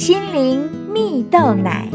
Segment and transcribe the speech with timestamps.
[0.00, 1.86] 心灵蜜豆奶。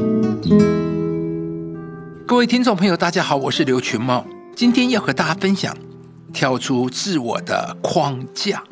[2.28, 4.24] 各位听众朋友，大家好，我是刘群茂，
[4.56, 5.76] 今天要和大家分享
[6.32, 8.64] 跳出自我的框架。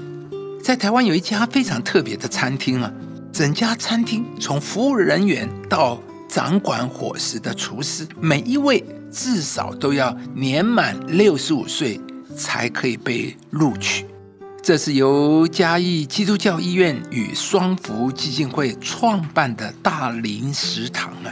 [0.62, 2.94] 在台湾有一家非常特别的餐厅啊，
[3.32, 12.00] 整家餐厅从服务人员到掌管伙食的厨师，每一位至少都要年满六十五岁
[12.38, 14.06] 才可以被录取。
[14.64, 21.28] 这是由嘉义基督教医院与双福基金会创办的大林食堂啊。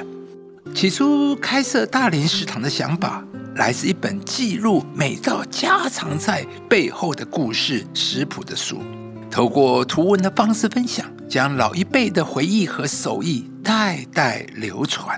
[0.75, 3.23] 起初开设大林食堂的想法，
[3.55, 8.81] 来自一本记录每道家常菜背后的故事食谱的书，
[9.29, 15.17] 透过图文的方式分享，将老一辈的回忆和手艺代代流传。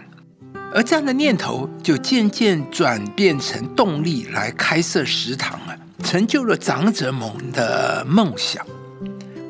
[0.72, 5.59] 而这样的念头，就渐渐转变成动力，来开设食堂。
[6.04, 8.66] 成就了长者们的梦想。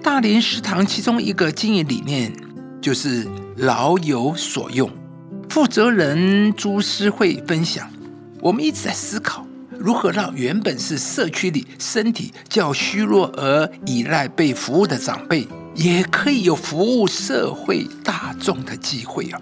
[0.01, 2.31] 大连食堂其中一个经营理念
[2.81, 4.89] 就是老有所用。
[5.49, 7.89] 负责人朱思慧分享：
[8.39, 9.45] 我们一直在思考
[9.77, 19.39] 如何让原本是社区里身体较虚弱而依赖被服务的长辈，也可以有服务社会大众的机会啊。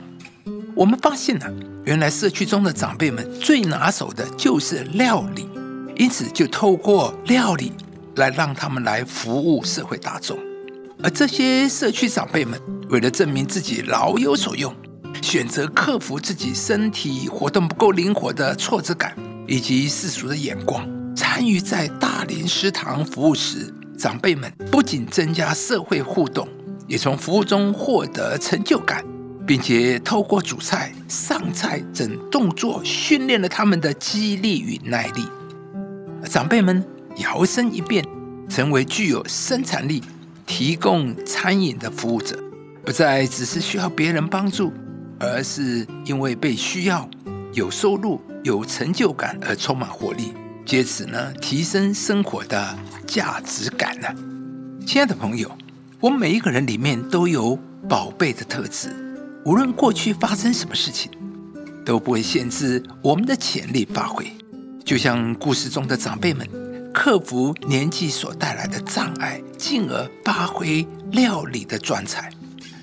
[0.73, 1.45] 我们发现呢，
[1.85, 5.47] 原来社区中的长辈们最拿手的就是料理。
[5.95, 7.71] 因此，就透过料理
[8.15, 10.37] 来让他们来服务社会大众。
[11.03, 14.73] 而这些社区长辈们，为了证明自己老有所用，
[15.21, 19.15] 选择克服自己身体活动不够灵活的挫折感，
[19.47, 26.47] 以及世俗的眼光，参与在大林食堂服务时，长辈们不仅增加社会互动，
[26.87, 29.03] 也从服务中获得成就感，
[29.45, 35.25] 并且透过煮菜、上菜等动作，训练了他们的肌力与耐力。
[36.27, 36.83] 长辈们
[37.17, 38.05] 摇身一变，
[38.49, 40.03] 成为具有生产力、
[40.45, 42.37] 提供餐饮的服务者，
[42.85, 44.71] 不再只是需要别人帮助，
[45.19, 47.09] 而是因为被需要、
[47.53, 50.33] 有收入、有成就感而充满活力，
[50.65, 54.07] 借此呢提升生活的价值感呢。
[54.85, 55.51] 亲爱的朋友，
[55.99, 57.57] 我们每一个人里面都有
[57.89, 58.89] 宝贝的特质，
[59.45, 61.11] 无论过去发生什么事情，
[61.85, 64.25] 都不会限制我们的潜力发挥。
[64.91, 66.45] 就像故事中的长辈们，
[66.93, 72.29] 克服年纪所带来的障碍，进而发挥料理的专才，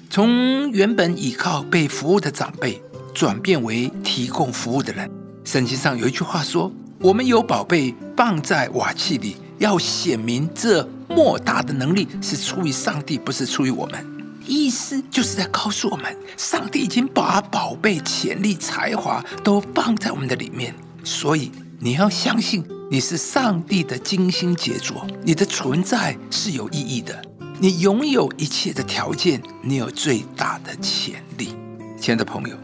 [0.09, 2.81] 从原本依靠被服务的长辈，
[3.13, 5.11] 转变为提供服务的人。
[5.45, 14.03] 圣经上有一句话说：“我们有宝贝放在瓦器里，要显明这莫大的能力是出于上帝，不是出于我们。”
[14.49, 21.53] 意思就是在告诉我们，上帝已经把宝贝、潜力、才华都放在我们的里面，所以。
[21.81, 27.23] 你要相信你是上帝的精心杰作，你的存在是有意义的。
[27.61, 31.55] 你拥有一切的条件，你有最大的潜力。
[31.97, 32.57] 亲爱的朋友，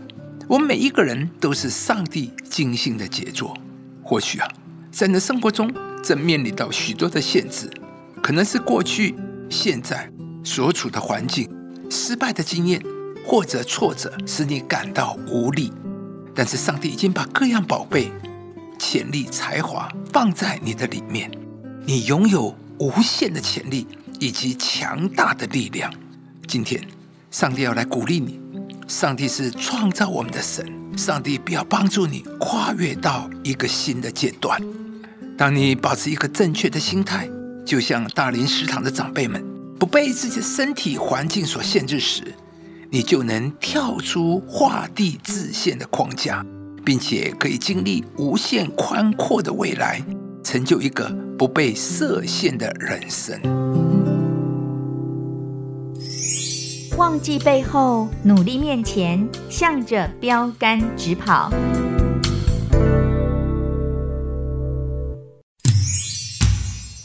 [0.48, 3.56] 我们每一个人都是上帝精心的杰作。
[4.02, 4.48] 或许啊，
[4.90, 7.70] 在你的生活中正面临到许多的限制，
[8.20, 9.14] 可能是过去、
[9.48, 10.10] 现在
[10.42, 11.48] 所处的环境、
[11.88, 12.82] 失败的经验
[13.24, 15.72] 或者挫折，使你感到无力。
[16.34, 18.10] 但是上帝已经把各样宝贝。
[18.86, 21.30] 潜力、才华放在你的里面，
[21.86, 23.86] 你拥有无限的潜力
[24.20, 25.90] 以及强大的力量。
[26.46, 26.86] 今天，
[27.30, 28.38] 上帝要来鼓励你。
[28.86, 34.60] 上帝是创造我们的神，上帝必要帮助你跨越到一个新的阶段。
[35.38, 37.26] 当你保持一个正确的心态，
[37.64, 39.42] 就像大林食堂的长辈们，
[39.80, 42.34] 不被自己的身体环境所限制时，
[42.90, 46.44] 你就能跳出画地自限的框架。
[46.84, 50.04] 并且可以经历无限宽阔的未来，
[50.42, 51.08] 成就一个
[51.38, 53.40] 不被设限的人生。
[56.96, 61.50] 忘记背后，努力面前，向着标杆直跑。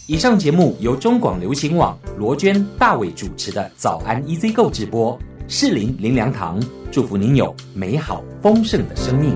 [0.05, 5.17] 以上节目由中广流行网罗娟、大伟主持的《早安 EZ 购》直播，
[5.51, 9.35] 士林林良堂祝福您有美好丰盛的生命。